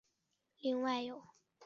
[0.61, 1.31] 另外有医务室等等。